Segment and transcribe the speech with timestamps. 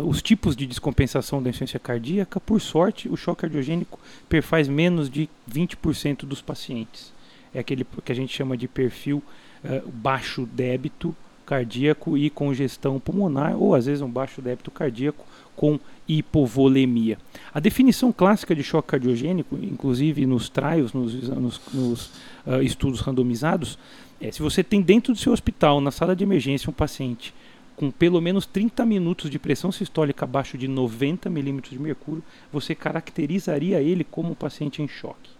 [0.04, 5.30] os tipos de descompensação da insuficiência cardíaca, por sorte, o choque cardiogênico perfaz menos de
[5.50, 7.13] 20% dos pacientes
[7.54, 9.22] é aquele que a gente chama de perfil
[9.64, 15.24] uh, baixo débito cardíaco e congestão pulmonar, ou às vezes um baixo débito cardíaco
[15.54, 17.18] com hipovolemia.
[17.52, 22.06] A definição clássica de choque cardiogênico, inclusive nos trials, nos, nos, nos
[22.46, 23.78] uh, estudos randomizados,
[24.20, 27.34] é se você tem dentro do seu hospital, na sala de emergência, um paciente
[27.76, 32.74] com pelo menos 30 minutos de pressão sistólica abaixo de 90 milímetros de mercúrio, você
[32.74, 35.30] caracterizaria ele como um paciente em choque.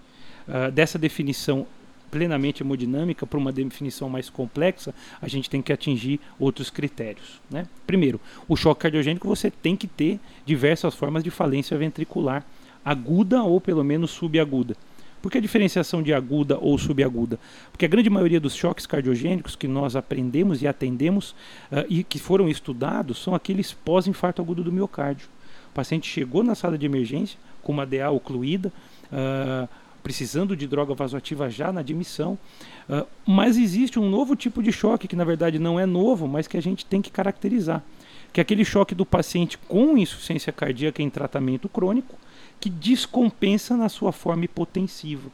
[0.49, 1.67] Uh, dessa definição
[2.15, 7.41] plenamente hemodinâmica, para uma definição mais complexa, a gente tem que atingir outros critérios.
[7.51, 7.67] Né?
[7.85, 12.47] Primeiro, o choque cardiogênico você tem que ter diversas formas de falência ventricular,
[12.85, 14.77] aguda ou pelo menos subaguda.
[15.21, 17.41] Por que a diferenciação de aguda ou subaguda?
[17.73, 21.33] Porque a grande maioria dos choques cardiogênicos que nós aprendemos e atendemos
[21.73, 25.27] uh, e que foram estudados são aqueles pós-infarto agudo do miocárdio.
[25.73, 28.73] O paciente chegou na sala de emergência com uma DA ocluída,
[29.11, 29.69] uh,
[30.05, 32.39] precisando de droga vasoativa já na admissão.
[32.87, 36.47] Uh, mas existe um novo tipo de choque, que na verdade não é novo, mas
[36.47, 37.83] que a gente tem que caracterizar.
[38.31, 42.17] Que é aquele choque do paciente com insuficiência cardíaca em tratamento crônico,
[42.61, 45.31] que descompensa na sua forma hipotensiva.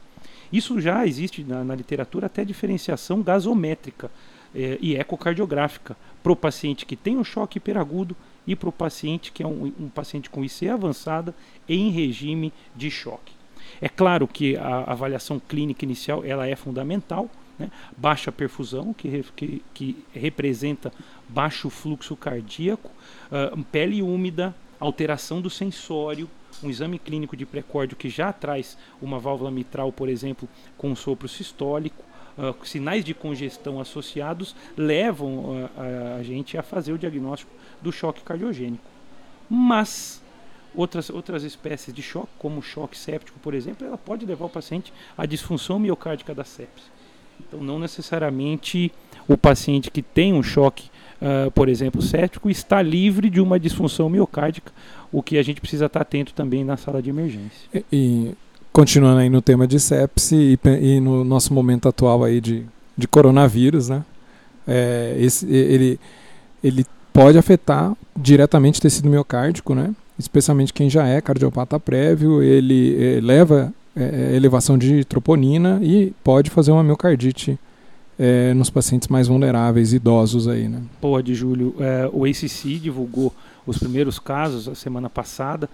[0.51, 4.09] Isso já existe na, na literatura até diferenciação gasométrica
[4.55, 8.15] eh, e ecocardiográfica para o paciente que tem um choque hiperagudo
[8.45, 11.33] e para o paciente que é um, um paciente com IC avançada
[11.67, 13.40] em regime de choque.
[13.79, 17.69] É claro que a avaliação clínica inicial ela é fundamental, né?
[17.95, 20.91] baixa perfusão, que, que, que, representa
[21.29, 22.91] baixo fluxo cardíaco,
[23.31, 26.29] uh, pele úmida, alteração do sensório,
[26.63, 31.27] um exame clínico de precórdio que já traz uma válvula mitral, por exemplo, com sopro
[31.27, 32.03] sistólico,
[32.37, 37.91] uh, sinais de congestão associados levam uh, a, a gente a fazer o diagnóstico do
[37.91, 38.83] choque cardiogênico.
[39.49, 40.21] Mas
[40.73, 44.93] Outras, outras espécies de choque, como choque séptico, por exemplo, ela pode levar o paciente
[45.17, 46.85] à disfunção miocárdica da sepse.
[47.39, 48.91] Então, não necessariamente
[49.27, 50.89] o paciente que tem um choque,
[51.21, 54.71] uh, por exemplo, séptico, está livre de uma disfunção miocárdica,
[55.11, 57.67] o que a gente precisa estar atento também na sala de emergência.
[57.73, 58.35] E, e
[58.71, 62.65] continuando aí no tema de sepse e, e, no nosso momento atual aí de,
[62.97, 64.05] de coronavírus, né?
[64.65, 65.99] É, esse, ele,
[66.63, 69.93] ele pode afetar diretamente tecido miocárdico, né?
[70.21, 76.49] Especialmente quem já é cardiopata prévio, ele eh, leva eh, elevação de troponina e pode
[76.49, 77.59] fazer uma miocardite
[78.17, 80.81] eh, nos pacientes mais vulneráveis, idosos aí, né?
[80.99, 81.75] Pode, Júlio.
[81.79, 83.33] É, o ACC divulgou
[83.65, 85.69] os primeiros casos a semana passada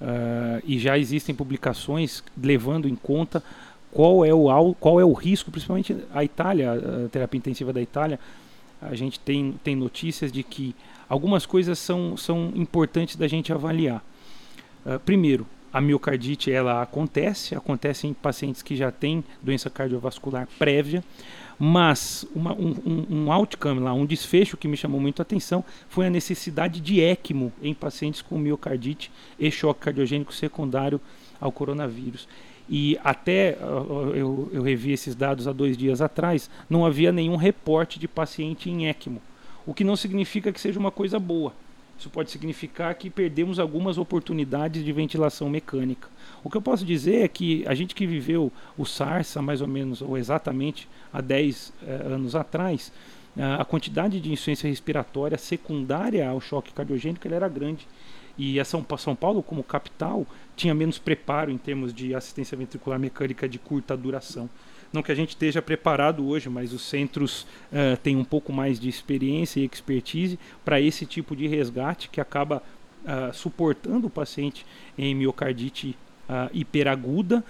[0.00, 3.42] uh, e já existem publicações levando em conta
[3.92, 8.20] qual é o qual é o risco, principalmente a Itália, a terapia intensiva da Itália.
[8.80, 10.74] A gente tem, tem notícias de que
[11.08, 14.02] algumas coisas são, são importantes da gente avaliar.
[14.84, 21.04] Uh, primeiro, a miocardite ela acontece, acontece em pacientes que já têm doença cardiovascular prévia,
[21.58, 26.06] mas uma, um, um, outcome lá, um desfecho que me chamou muito a atenção foi
[26.06, 31.00] a necessidade de ECMO em pacientes com miocardite e choque cardiogênico secundário
[31.40, 32.26] ao coronavírus.
[32.70, 37.98] E até eu, eu revi esses dados há dois dias atrás, não havia nenhum reporte
[37.98, 39.20] de paciente em ECMO
[39.66, 41.52] o que não significa que seja uma coisa boa.
[41.98, 46.08] isso pode significar que perdemos algumas oportunidades de ventilação mecânica.
[46.42, 49.60] O que eu posso dizer é que a gente que viveu o SARS há mais
[49.60, 52.92] ou menos, ou exatamente há 10 eh, anos atrás,
[53.36, 57.86] a quantidade de insuficiência respiratória secundária ao choque cardiogênico era grande.
[58.36, 62.98] E a São, São Paulo, como capital, tinha menos preparo em termos de assistência ventricular
[62.98, 64.48] mecânica de curta duração.
[64.92, 67.42] Não que a gente esteja preparado hoje, mas os centros
[67.72, 72.20] uh, têm um pouco mais de experiência e expertise para esse tipo de resgate que
[72.20, 72.62] acaba
[73.04, 74.66] uh, suportando o paciente
[74.98, 75.96] em miocardite
[76.30, 77.44] uh, hiperaguda.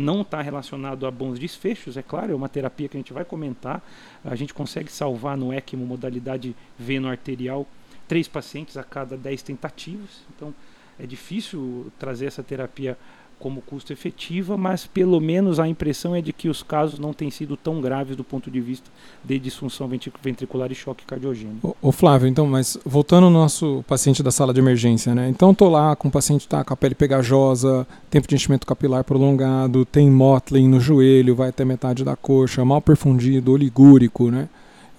[0.00, 3.24] não está relacionado a bons desfechos, é claro, é uma terapia que a gente vai
[3.24, 3.80] comentar.
[4.24, 7.66] A gente consegue salvar no ECMO modalidade veno-arterial
[8.06, 10.22] três pacientes a cada dez tentativas.
[10.34, 10.52] Então
[10.98, 12.98] é difícil trazer essa terapia
[13.40, 17.30] como custo efetiva, mas pelo menos a impressão é de que os casos não têm
[17.30, 18.90] sido tão graves do ponto de vista
[19.24, 19.88] de disfunção
[20.22, 21.74] ventricular e choque cardiogênico.
[21.80, 25.28] Ô, Flávio, então, mas voltando ao nosso paciente da sala de emergência, né?
[25.28, 29.02] Então tô lá com o paciente tá com a pele pegajosa, tempo de enchimento capilar
[29.02, 34.48] prolongado, tem mottling no joelho, vai até metade da coxa, mal perfundido, oligúrico, né?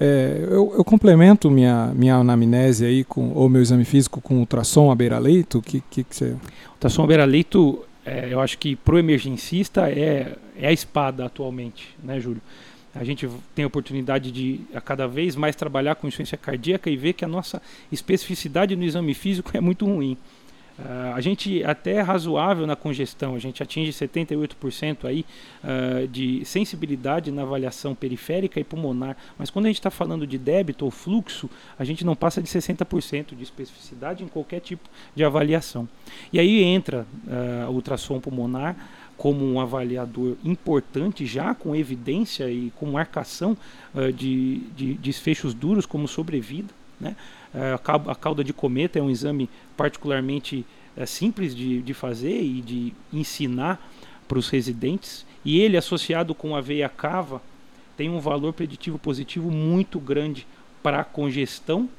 [0.04, 4.90] É, eu, eu, complemento minha, minha anamnese aí, com, ou meu exame físico com ultrassom
[4.90, 5.62] à beira-leito?
[5.62, 6.36] Que, que, que você...
[6.74, 11.96] Ultrassom à beira-leito é, eu acho que para o emergencista é, é a espada atualmente,
[12.04, 12.42] né, Júlio?
[12.94, 16.98] A gente tem a oportunidade de a cada vez mais trabalhar com insuficiência cardíaca e
[16.98, 20.18] ver que a nossa especificidade no exame físico é muito ruim.
[20.82, 25.24] Uh, a gente até é razoável na congestão, a gente atinge 78% aí,
[25.64, 30.40] uh, de sensibilidade na avaliação periférica e pulmonar, mas quando a gente está falando de
[30.40, 35.24] débito ou fluxo, a gente não passa de 60% de especificidade em qualquer tipo de
[35.24, 35.88] avaliação.
[36.34, 38.76] E aí entra uh, ultrassom pulmonar
[39.16, 43.56] como um avaliador importante, já com evidência e com marcação
[44.16, 46.74] de, de desfechos duros como sobrevida.
[47.02, 47.16] Né?
[47.54, 50.66] É, a cauda de cometa é um exame particularmente
[50.96, 53.92] é, simples de, de fazer e de ensinar
[54.28, 55.26] para os residentes.
[55.44, 57.42] E ele, associado com a veia cava,
[57.98, 60.46] tem um valor preditivo positivo muito grande
[60.82, 61.90] para a congestão,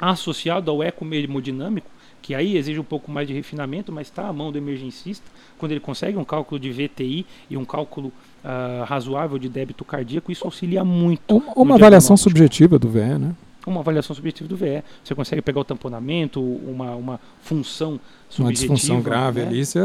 [0.00, 1.90] associado ao ecomodinâmico,
[2.22, 5.24] que aí exige um pouco mais de refinamento, mas está à mão do emergencista,
[5.58, 8.08] quando ele consegue um cálculo de VTI e um cálculo
[8.44, 11.36] uh, razoável de débito cardíaco, isso auxilia muito.
[11.54, 13.34] Uma avaliação subjetiva do VE, né?
[13.66, 14.82] Uma avaliação subjetiva do VE.
[15.02, 18.42] Você consegue pegar o tamponamento, uma, uma função subjetiva.
[18.42, 19.46] Uma disfunção grave né?
[19.46, 19.80] ali, você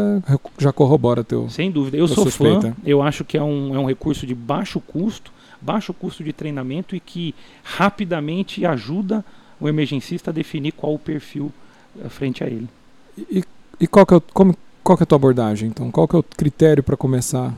[0.58, 1.98] já corrobora teu Sem dúvida.
[1.98, 2.74] Eu sou suspeita.
[2.74, 6.32] fã, eu acho que é um, é um recurso de baixo custo, baixo custo de
[6.32, 7.34] treinamento e que
[7.64, 9.26] rapidamente ajuda
[9.60, 11.52] o emergencista a definir qual o perfil
[12.04, 12.68] eh, frente a ele.
[13.18, 13.44] E,
[13.80, 15.92] e qual, que é, como, qual que é a tua abordagem, então?
[15.92, 17.50] Qual que é o critério para começar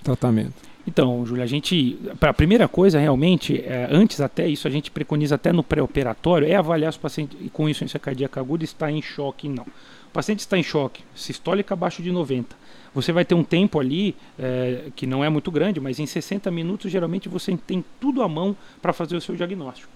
[0.00, 0.54] o tratamento?
[0.86, 4.90] Então, Júlia, a gente, para a primeira coisa, realmente, é, antes até isso, a gente
[4.90, 9.00] preconiza até no pré-operatório, é avaliar se o paciente com insuficiência cardíaca aguda está em
[9.00, 9.62] choque não.
[9.62, 12.56] O paciente está em choque, sistólica abaixo de 90.
[12.94, 16.50] Você vai ter um tempo ali, é, que não é muito grande, mas em 60
[16.50, 19.90] minutos, geralmente, você tem tudo à mão para fazer o seu diagnóstico.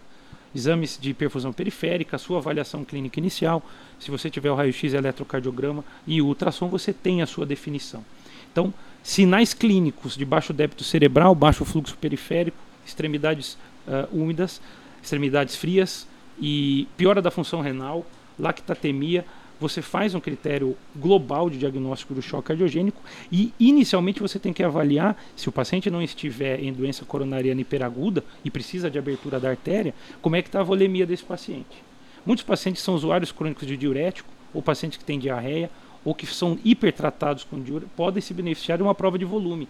[0.54, 3.62] Exames de perfusão periférica, sua avaliação clínica inicial,
[3.98, 8.02] se você tiver o raio-x, eletrocardiograma e ultrassom, você tem a sua definição.
[8.50, 8.72] Então,
[9.06, 13.56] Sinais clínicos de baixo débito cerebral, baixo fluxo periférico, extremidades
[13.86, 14.60] uh, úmidas,
[15.00, 16.08] extremidades frias
[16.40, 18.04] e piora da função renal,
[18.36, 19.24] lactatemia.
[19.60, 23.00] Você faz um critério global de diagnóstico do choque cardiogênico
[23.30, 28.24] e inicialmente você tem que avaliar se o paciente não estiver em doença coronariana hiperaguda
[28.44, 31.84] e precisa de abertura da artéria, como é que está a volemia desse paciente.
[32.26, 35.70] Muitos pacientes são usuários crônicos de diurético ou pacientes que têm diarreia
[36.06, 39.68] ou que são hipertratados com diúria podem se beneficiar de uma prova de volume.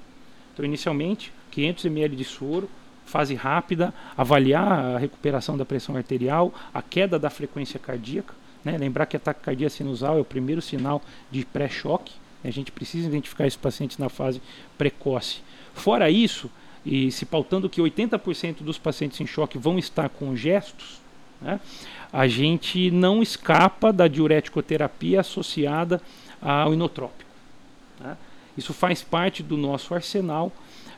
[0.52, 2.68] Então, inicialmente, 500 ml de soro,
[3.06, 8.34] fase rápida, avaliar a recuperação da pressão arterial, a queda da frequência cardíaca.
[8.62, 8.76] Né?
[8.76, 11.00] Lembrar que a taquicardia sinusal é o primeiro sinal
[11.30, 12.12] de pré-choque.
[12.44, 14.42] A gente precisa identificar esses pacientes na fase
[14.76, 15.40] precoce.
[15.72, 16.50] Fora isso,
[16.84, 21.00] e se pautando que 80% dos pacientes em choque vão estar com gestos,
[21.40, 21.60] né?
[22.12, 26.00] a gente não escapa da diureticoterapia associada
[26.40, 27.30] ao inotrópico.
[28.00, 28.16] Né?
[28.56, 30.50] Isso faz parte do nosso arsenal,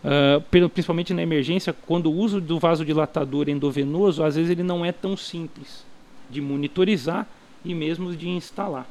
[0.04, 4.92] uh, principalmente na emergência, quando o uso do vasodilatador endovenoso, às vezes ele não é
[4.92, 5.84] tão simples
[6.30, 7.26] de monitorizar
[7.64, 8.86] e mesmo de instalar.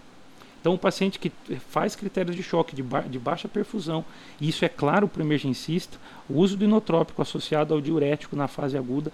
[0.60, 1.32] Então, o paciente que
[1.70, 4.04] faz critérios de choque de, ba de baixa perfusão,
[4.42, 5.98] e isso é claro para o emergencista,
[6.30, 9.10] o uso do inotrópico associado ao diurético na fase aguda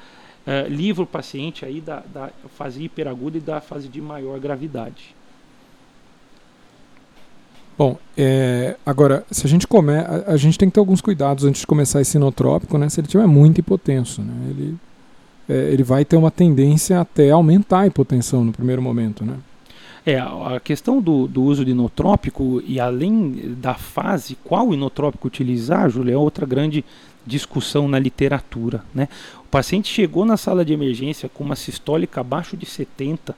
[0.48, 5.16] uh, livra o paciente aí da, da fase hiperaguda e da fase de maior gravidade.
[7.84, 11.44] Bom, é, agora, se a gente come, a, a, gente tem que ter alguns cuidados
[11.44, 12.88] antes de começar esse inotrópico, né?
[12.88, 14.34] Se ele tiver muito hipotenso, né?
[14.52, 14.78] Ele
[15.50, 19.36] é, ele vai ter uma tendência até aumentar a hipotensão no primeiro momento, né?
[20.06, 25.90] É, a questão do, do uso de inotrópico e além da fase, qual inotrópico utilizar,
[25.90, 26.86] Júlio, é outra grande
[27.25, 28.82] discussão na literatura.
[28.96, 29.10] Né?
[29.40, 33.36] O paciente chegou na sala de emergência com uma sistólica abaixo de 70, eh,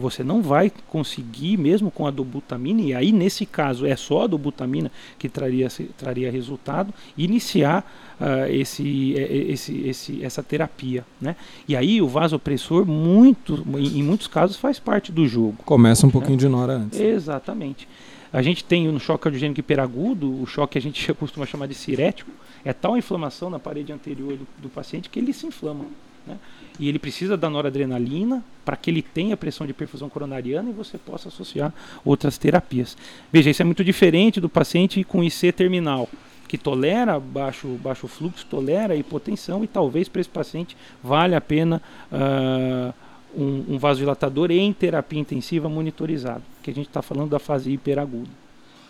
[0.00, 4.26] você não vai conseguir, mesmo com a dobutamina, e aí nesse caso é só a
[4.26, 7.84] dobutamina que traria, traria resultado, iniciar
[8.18, 11.04] uh, esse, esse, esse, essa terapia.
[11.20, 11.36] Né?
[11.68, 15.56] E aí o vasopressor, muito, em, em muitos casos, faz parte do jogo.
[15.64, 16.98] Começa um pouquinho de nora antes.
[16.98, 17.86] Exatamente.
[18.32, 21.74] A gente tem no choque cardiogênico hiperagudo, o choque que a gente costuma chamar de
[21.74, 22.30] cirético,
[22.64, 25.84] é tal a inflamação na parede anterior do, do paciente que ele se inflama.
[26.26, 26.38] Né?
[26.78, 30.98] E ele precisa da noradrenalina para que ele tenha pressão de perfusão coronariana e você
[30.98, 31.72] possa associar
[32.04, 32.96] outras terapias.
[33.32, 36.08] Veja, isso é muito diferente do paciente com IC terminal,
[36.48, 41.80] que tolera baixo, baixo fluxo, tolera hipotensão e talvez para esse paciente vale a pena
[42.10, 42.94] uh,
[43.36, 48.43] um, um vasodilatador em terapia intensiva monitorizado, que a gente está falando da fase hiperaguda.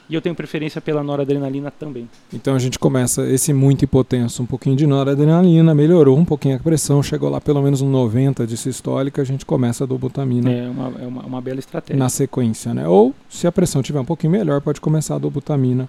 [0.08, 2.08] E eu tenho preferência pela noradrenalina também.
[2.32, 6.58] Então a gente começa esse muito hipotenso, um pouquinho de noradrenalina, melhorou um pouquinho a
[6.58, 10.52] pressão, chegou lá pelo menos um 90 de sistólica, a gente começa a dobutamina.
[10.52, 11.99] É uma, é uma, uma bela estratégia.
[11.99, 12.87] Na sequência, né?
[12.87, 15.88] Ou se a pressão tiver um pouquinho melhor, pode começar a dobutamina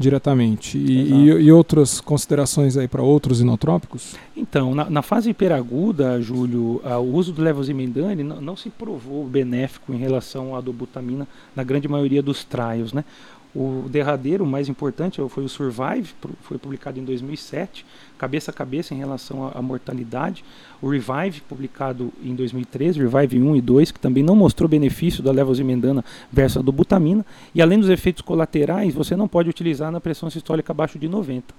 [0.00, 0.78] diretamente.
[0.78, 4.16] E, e, e, outras considerações aí para outros inotrópicos?
[4.34, 9.26] Então, na, na fase hiperaguda, Júlio, uh, o uso do levozimendane não, não se provou
[9.26, 13.04] benéfico em relação à dobutamina na grande maioria dos trials, né?
[13.52, 17.84] O derradeiro, mais importante, foi o Survive, foi publicado em 2007,
[18.16, 20.44] cabeça a cabeça em relação à, mortalidade.
[20.80, 25.32] O Revive, publicado em 2013, Revive 1 e 2, que também não mostrou benefício da
[25.32, 27.26] levozimendana versus a dobutamina.
[27.52, 31.52] E além dos efeitos colaterais, você não pode utilizar na pressão sistólica abaixo de 90.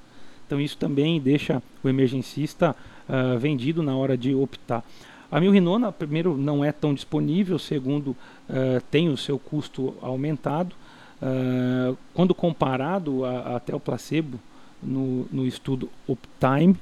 [0.48, 2.74] Então isso também deixa o emergencista
[3.10, 4.86] uh, vendido na hora de optar.
[5.30, 10.76] A milrinona, primeiro, não é tão disponível, segundo, uh, tem o seu custo aumentado.
[11.22, 14.40] Uh, quando comparado a, até o placebo
[14.82, 16.76] no, no estudo Uptime,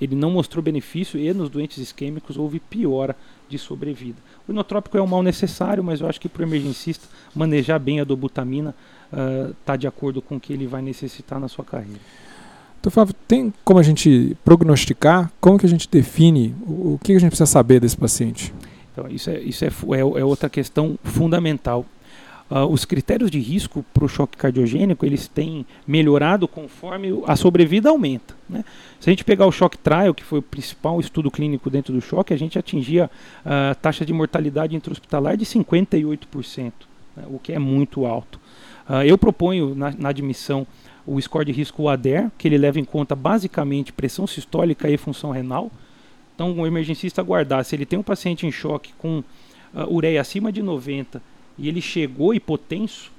[0.00, 3.14] ele não mostrou benefício e nos doentes isquêmicos houve piora
[3.48, 4.16] de sobrevida.
[4.48, 8.00] O inotrópico é um mal necessário, mas eu acho que para o emergencista manejar bem
[8.00, 8.74] a dobutamina
[9.60, 12.00] está uh, de acordo com o que ele vai necessitar na sua carreira.
[12.80, 15.30] Então, Flávio, tem como a gente prognosticar?
[15.40, 18.52] Como que a gente define o, o que a gente precisa saber desse paciente?
[18.92, 21.86] Então, isso é, isso é, é, é outra questão fundamental.
[22.52, 27.88] Uh, os critérios de risco para o choque cardiogênico eles têm melhorado conforme a sobrevida
[27.88, 28.36] aumenta.
[28.46, 28.62] Né?
[29.00, 32.00] Se a gente pegar o choque trial, que foi o principal estudo clínico dentro do
[32.02, 33.10] choque, a gente atingia
[33.42, 36.72] a uh, taxa de mortalidade intra-hospitalar de 58%,
[37.16, 37.24] né?
[37.28, 38.38] o que é muito alto.
[38.86, 40.66] Uh, eu proponho na, na, admissão
[41.06, 45.30] o score de risco ADER, que ele leva em conta basicamente pressão sistólica e função
[45.30, 45.70] renal.
[46.34, 49.24] Então, o emergencista aguardar, se ele tem um paciente em choque com
[49.88, 53.10] ureia acima de 90 e ele chegou hipotenso,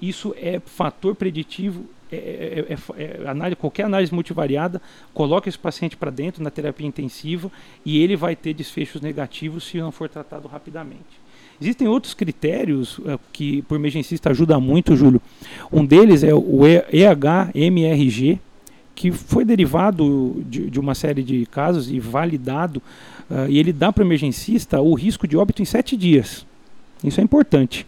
[0.00, 1.84] isso é fator preditivo.
[2.10, 4.82] É, é, é, é, é análise, qualquer análise multivariada
[5.14, 7.50] coloca esse paciente para dentro na terapia intensiva
[7.86, 11.22] e ele vai ter desfechos negativos se não for tratado rapidamente.
[11.62, 15.22] Existem outros critérios uh, que por emergencista ajuda muito, Júlio.
[15.72, 18.40] Um deles é o EHMRG,
[18.94, 22.82] que foi derivado de, de, uma série de casos e validado,
[23.30, 26.44] uh, e ele dá para o emergencista o risco de óbito em sete dias.
[27.02, 27.86] Isso é importante.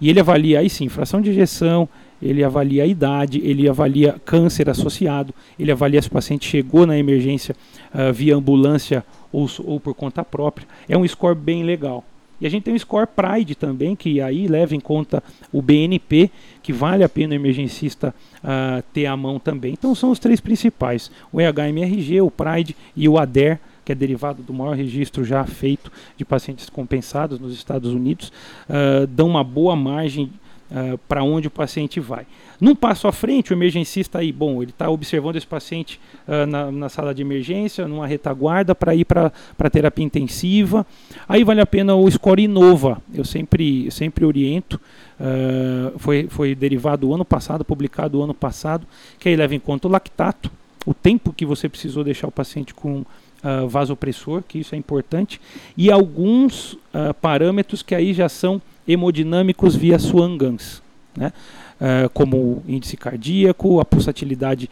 [0.00, 1.88] E ele avalia aí sim fração de injeção,
[2.20, 6.96] ele avalia a idade, ele avalia câncer associado, ele avalia se o paciente chegou na
[6.96, 7.54] emergência
[7.94, 10.66] uh, via ambulância ou, ou por conta própria.
[10.88, 12.04] É um score bem legal.
[12.40, 16.30] E a gente tem o score Pride também, que aí leva em conta o BNP,
[16.62, 19.72] que vale a pena o emergencista uh, ter à mão também.
[19.72, 24.42] Então são os três principais: o EHMRG, o Pride e o ADER que é derivado
[24.42, 28.32] do maior registro já feito de pacientes compensados nos Estados Unidos,
[28.68, 30.30] uh, dão uma boa margem
[30.70, 32.26] uh, para onde o paciente vai.
[32.60, 36.70] Num passo à frente, o emergencista aí, bom, ele está observando esse paciente uh, na,
[36.70, 40.86] na, sala de emergência, numa retaguarda, para ir para terapia intensiva.
[41.28, 43.02] Aí vale a pena o score Inova.
[43.12, 44.80] Eu sempre, sempre oriento.
[45.18, 48.86] Uh, foi, foi derivado ano passado, publicado o ano passado,
[49.18, 50.50] que aí leva em conta o lactato,
[50.86, 53.04] o tempo que você precisou deixar o paciente com
[53.44, 55.40] uh, vasopressor, que isso é importante,
[55.76, 60.82] e alguns uh, parâmetros que aí já são hemodinâmicos via Swan-Ganz,
[61.16, 61.32] né?
[61.74, 64.70] Uh, como índice cardíaco, a pulsatilidade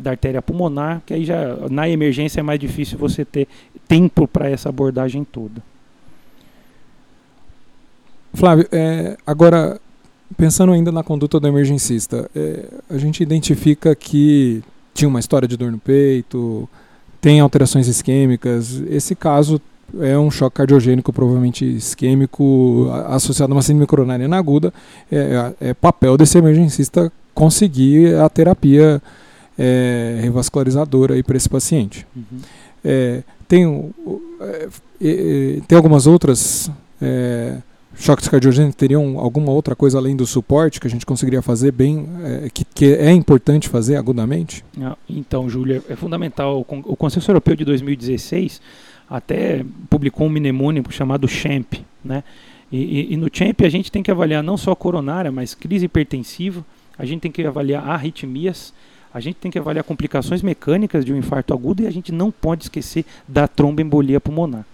[0.00, 3.46] da artéria pulmonar, que aí já na emergência é mais difícil você ter
[3.86, 5.62] tempo para essa abordagem toda.
[8.32, 9.78] Flávio, é, agora
[10.36, 14.62] pensando ainda na conduta do emergencista, é, a gente identifica que
[14.92, 16.68] tinha uma história de dor no peito,
[17.24, 18.82] tem alterações isquêmicas.
[18.86, 19.58] Esse caso
[19.98, 24.74] é um choque cardiogênico, provavelmente isquêmico, associado a uma síndrome coronariana aguda.
[25.10, 29.00] É, é, é papel desse emergencista conseguir a terapia
[29.58, 32.06] é, revascularizadora para esse paciente.
[32.14, 32.40] Uhum.
[32.84, 33.94] É, tem,
[35.00, 37.56] é, tem algumas outras é,
[37.96, 42.08] choques cardiogênicos, teriam alguma outra coisa além do suporte que a gente conseguiria fazer bem,
[42.22, 44.64] é, que, que, é importante fazer agudamente?
[44.80, 46.60] Ah, então, Júlia, é fundamental.
[46.68, 48.60] O Consenso Europeu de 2016
[49.08, 52.24] até publicou um mnemônico chamado CHAMP, né?
[52.72, 55.84] E, e, e, no CHAMP a gente tem que avaliar não só coronária, mas crise
[55.84, 56.64] hipertensiva,
[56.98, 58.72] a gente tem que avaliar arritmias,
[59.12, 62.32] a gente tem que avaliar complicações mecânicas de um infarto agudo e a gente não
[62.32, 64.64] pode esquecer da tromboembolia pulmonar.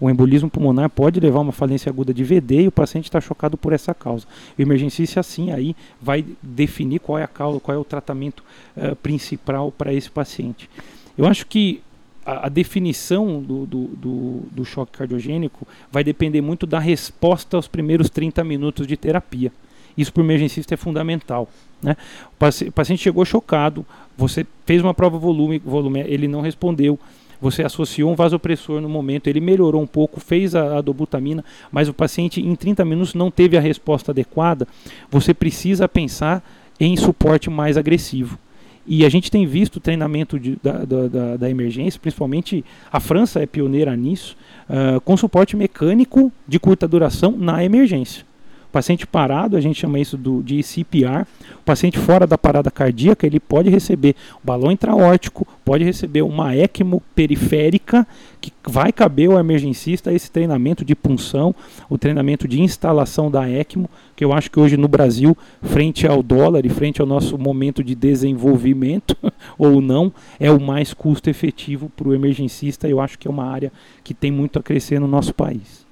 [0.00, 3.20] O embolismo pulmonar pode levar a uma falência aguda de VD e o paciente está
[3.20, 4.26] chocado por essa causa.
[4.58, 8.42] O emergencista, assim, aí vai definir qual é a causa, qual é o tratamento
[8.76, 10.70] uh, principal para esse paciente.
[11.18, 11.82] Eu acho que
[12.24, 17.68] a, a definição do, do, do, do choque cardiogênico vai depender muito da resposta aos
[17.68, 19.52] primeiros 30 minutos de terapia.
[19.96, 21.48] Isso para o emergencista é fundamental.
[21.82, 21.96] Né?
[22.32, 23.84] O paciente chegou chocado,
[24.16, 26.98] você fez uma prova volume, volume, ele não respondeu,
[27.40, 31.88] você associou um vasopressor no momento, ele melhorou um pouco, fez a, a dobutamina, mas
[31.88, 34.66] o paciente em 30 minutos não teve a resposta adequada,
[35.10, 36.42] você precisa pensar
[36.78, 38.38] em suporte mais agressivo.
[38.86, 43.40] E a gente tem visto o treinamento de, da, da, da, emergência, principalmente a França
[43.40, 44.36] é pioneira nisso,
[44.68, 48.24] uh, com suporte mecânico de curta duração na emergência.
[48.70, 51.26] Paciente parado, a gente chama isso do, de CPR.
[51.56, 57.02] O paciente fora da parada cardíaca, ele pode receber balão intraórtico, pode receber uma ECMO
[57.14, 58.06] periférica,
[58.40, 61.54] que vai caber ao emergencista esse treinamento de punção,
[61.88, 66.22] o treinamento de instalação da ECMO, que eu acho que hoje no Brasil, frente ao
[66.22, 69.16] dólar e frente ao nosso momento de desenvolvimento,
[69.58, 72.88] ou não, é o mais custo efetivo para o emergencista.
[72.88, 73.72] Eu acho que é uma área
[74.04, 75.89] que tem muito a crescer no nosso país.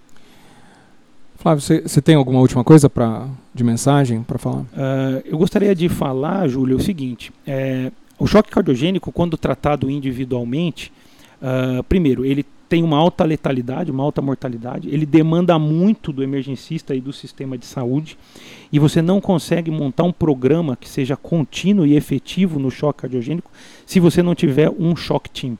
[1.38, 4.62] Flávio, você tem alguma última coisa pra, de mensagem para falar?
[4.62, 10.92] Uh, eu gostaria de falar, Júlio, o seguinte: é, o choque cardiogênico, quando tratado individualmente,
[11.40, 16.92] uh, primeiro, ele tem uma alta letalidade, uma alta mortalidade, ele demanda muito do emergencista
[16.92, 18.18] e do sistema de saúde,
[18.72, 23.50] e você não consegue montar um programa que seja contínuo e efetivo no choque cardiogênico
[23.86, 25.56] se você não tiver um choque team.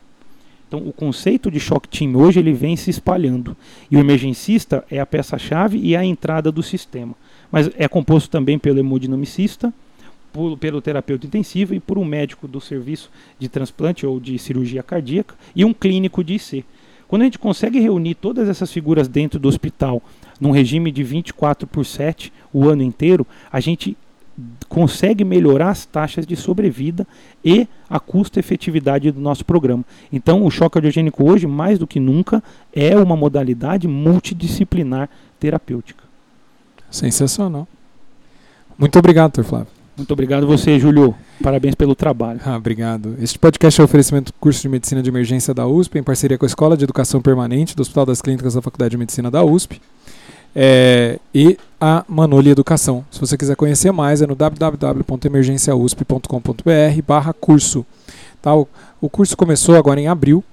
[0.69, 3.57] Então, o conceito de shock team hoje ele vem se espalhando.
[3.89, 7.15] E o emergencista é a peça-chave e a entrada do sistema.
[7.51, 9.73] Mas é composto também pelo hemodinamicista,
[10.31, 14.83] por, pelo terapeuta intensivo e por um médico do serviço de transplante ou de cirurgia
[14.83, 16.63] cardíaca e um clínico de IC.
[17.07, 20.03] Quando a gente consegue reunir todas essas figuras dentro do hospital,
[20.39, 23.97] num regime de 24 por 7 o ano inteiro, a gente
[24.67, 27.05] consegue melhorar as taxas de sobrevida
[27.43, 29.83] e a custo-efetividade do nosso programa.
[30.11, 36.03] Então, o choque cardiogênico hoje, mais do que nunca, é uma modalidade multidisciplinar terapêutica.
[36.91, 37.67] Sensacional.
[38.77, 39.43] Muito obrigado, Dr.
[39.43, 39.67] Flávio.
[39.97, 41.13] Muito obrigado você, Júlio.
[41.43, 42.39] Parabéns pelo trabalho.
[42.45, 43.17] Ah, obrigado.
[43.19, 46.37] Este podcast é um oferecimento do curso de Medicina de Emergência da USP, em parceria
[46.37, 49.43] com a Escola de Educação Permanente do Hospital das Clínicas da Faculdade de Medicina da
[49.43, 49.81] USP
[50.55, 53.05] é, e a Manoli Educação.
[53.11, 57.85] Se você quiser conhecer mais, é no www.emergenciausp.com.br barra curso.
[58.41, 58.55] Tá?
[58.55, 58.67] O,
[58.99, 60.43] o, curso começou agora em abril,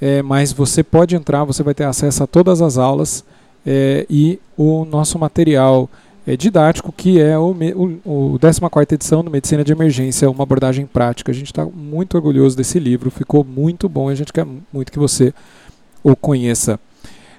[0.00, 3.24] é, mas você pode entrar, você vai ter acesso a todas as aulas
[3.66, 5.90] é, e o nosso material
[6.26, 7.54] é, didático, que é o,
[8.04, 11.30] o, o 14ª edição do Medicina de Emergência, uma abordagem prática.
[11.30, 14.90] A gente está muito orgulhoso desse livro, ficou muito bom e a gente quer muito
[14.90, 15.34] que você
[16.02, 16.78] o conheça.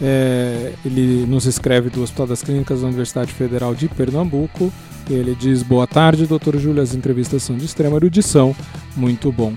[0.00, 4.72] É, ele nos escreve do Hospital das Clínicas da Universidade Federal de Pernambuco.
[5.10, 6.82] Ele diz: Boa tarde, doutor Júlio.
[6.82, 8.54] As entrevistas são de extrema erudição.
[8.96, 9.54] Muito bom.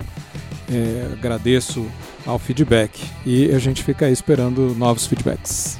[0.72, 1.86] É, agradeço
[2.24, 5.78] ao feedback e a gente fica aí esperando novos feedbacks.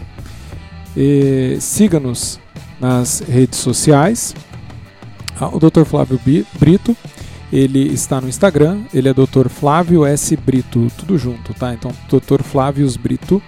[1.61, 2.39] Siga-nos
[2.79, 4.35] nas redes sociais.
[5.41, 5.85] Ah, o Dr.
[5.85, 6.21] Flávio
[6.59, 6.97] Brito,
[7.53, 9.49] ele está no Instagram, ele é Dr.
[9.49, 10.37] Flávio S.
[10.37, 11.73] Brito, tudo junto, tá?
[11.73, 12.43] Então, Dr.
[12.43, 13.43] Flávio Brito.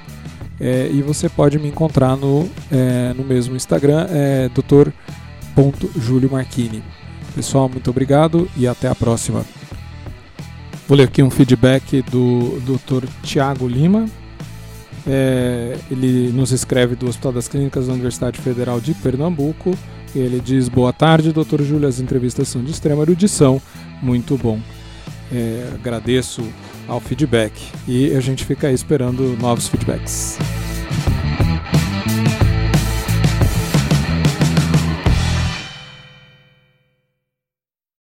[0.61, 4.90] É, e você pode me encontrar no, é, no mesmo Instagram, é Dr.
[5.98, 6.83] Júlio Marchini.
[7.35, 9.44] Pessoal, muito obrigado e até a próxima.
[10.87, 13.07] Vou ler aqui um feedback do Dr.
[13.23, 14.07] Tiago Lima.
[15.07, 19.77] É, ele nos escreve do Hospital das Clínicas da Universidade Federal de Pernambuco.
[20.14, 21.88] Ele diz: Boa tarde, doutor Júlio.
[21.88, 23.61] As entrevistas são de extrema erudição.
[24.03, 24.61] Muito bom.
[25.33, 26.42] É, agradeço
[26.87, 27.53] ao feedback
[27.88, 30.38] e a gente fica aí esperando novos feedbacks.